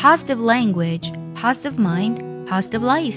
[0.00, 3.16] positive language, positive mind, positive life。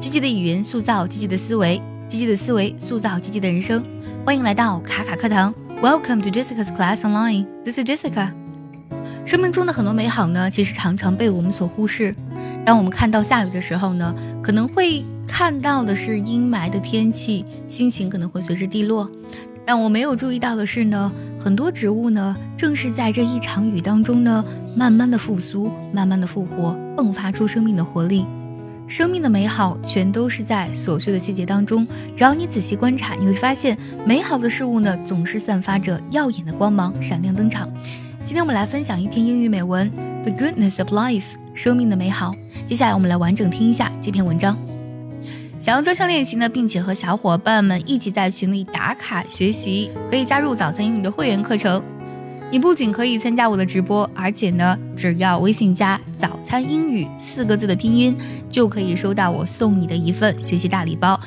[0.00, 1.78] 积极的语言塑造积极的思维，
[2.08, 3.84] 积极的思维塑造积极的人生。
[4.24, 7.44] 欢迎来到卡卡课堂，Welcome to Jessica's Class Online。
[7.66, 8.32] This is Jessica。
[9.26, 12.14] 生命中的很多美好呢，其实常常被我们所忽视。
[12.64, 19.06] 当我们看到下雨的时候呢，可能会看到的是阴霾的天气，心情可能会随之低落。
[19.64, 24.44] 但我没有注意到的是呢，很多植物呢，正是在这一场雨当中呢，
[24.76, 28.26] 慢慢的复苏，慢慢的复活，迸发出生命的活力。
[28.88, 31.86] 生命的美好全都是在琐碎的细节当中。
[32.16, 37.68] 只要你仔细观察，你会发现，美好的事物呢，总是散发着耀眼的光芒，闪亮登场。
[38.24, 39.90] 今天我们来分享一篇英语美文，
[40.24, 41.22] 《The Goodness of Life》，
[41.54, 42.34] 生命的美好。
[42.66, 44.56] 接下来我们来完整听一下这篇文章。
[45.62, 51.80] 想要专项练习呢，并且和小伙伴们一起在群里打卡学习，可以加入早餐英语的会员课程。
[52.50, 58.18] 你不仅可以参加我的直播，而且呢，只要微信加“早餐英语”四个字的拼音，
[58.50, 61.18] 就可以收到我送你的一份学习大礼包，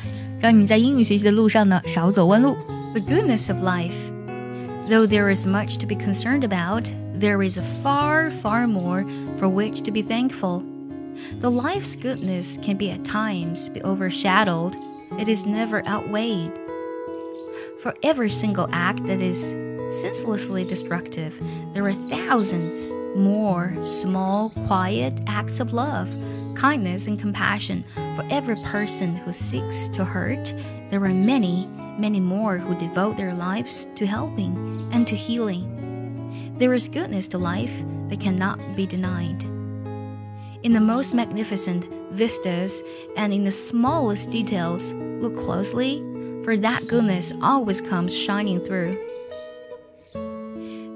[0.42, 2.58] 让你在英语学习的路上呢少走弯路。
[2.94, 3.96] The goodness of life,
[4.90, 6.84] though there is much to be concerned about,
[7.22, 9.06] there is far, far more
[9.40, 10.75] for which to be thankful.
[11.40, 14.76] Though life's goodness can be at times be overshadowed,
[15.20, 16.52] it is never outweighed.
[17.82, 19.52] For every single act that is
[20.02, 21.40] senselessly destructive,
[21.74, 26.10] there are thousands more small, quiet acts of love,
[26.56, 27.86] kindness, and compassion.
[28.16, 30.54] For every person who seeks to hurt,
[30.90, 36.56] there are many, many more who devote their lives to helping and to healing.
[36.58, 37.74] There is goodness to life
[38.10, 39.55] that cannot be denied
[40.66, 42.82] in the most magnificent vistas
[43.18, 46.02] and in the smallest details, look closely,
[46.44, 48.98] for that goodness always comes shining through.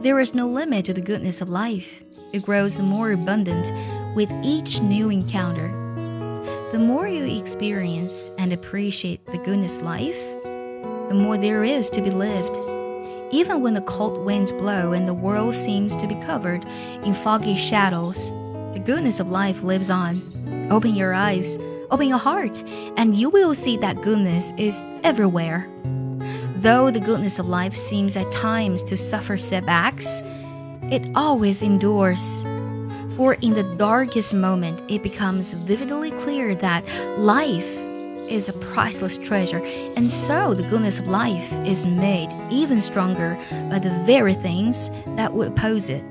[0.02, 2.04] There is no limit to the goodness of life.
[2.34, 3.72] It grows more abundant
[4.16, 5.68] with each new encounter.
[6.72, 10.20] The more you experience and appreciate the goodness of life,
[11.10, 12.58] the more there is to be lived.
[13.32, 16.66] Even when the cold winds blow and the world seems to be covered
[17.04, 18.32] in foggy shadows,
[18.74, 20.22] the goodness of life lives on.
[20.72, 21.58] Open your eyes,
[21.92, 22.64] open your heart,
[22.98, 25.68] and you will see that goodness is everywhere.
[26.58, 30.22] Though the goodness of life seems at times to suffer setbacks,
[30.92, 32.44] it always endures.
[33.16, 36.86] For in the darkest moment, it becomes vividly clear that
[37.18, 37.70] life
[38.30, 39.62] is a priceless treasure,
[39.98, 43.38] and so the goodness of life is made even stronger
[43.70, 46.04] by the very things that would oppose it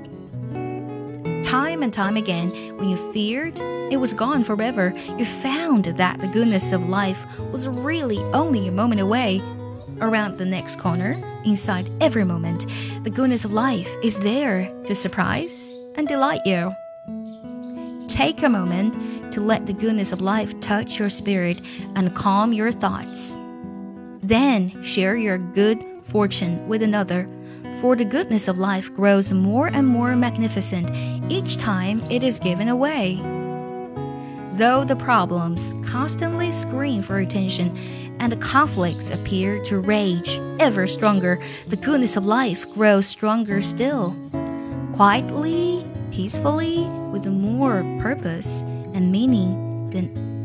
[1.49, 6.27] time and time again, when you feared it was gone forever, you found that the
[6.27, 9.41] goodness of life was really only a moment away.
[9.99, 12.67] Around the next corner, inside every moment,
[13.03, 16.71] the goodness of life is there to surprise and delight you.
[18.07, 21.59] Take a moment to let the goodness of life touch your spirit
[21.95, 23.39] and calm your thoughts.
[24.21, 27.27] Then share your good fortune with another
[27.79, 30.89] for the goodness of life grows more and more magnificent
[31.31, 33.15] each time it is given away.
[34.53, 37.77] Though the problems constantly scream for attention
[38.19, 44.13] and the conflicts appear to rage ever stronger, the goodness of life grows stronger still.
[44.95, 48.63] Quietly, peacefully, with more purpose
[48.93, 50.38] and meaning than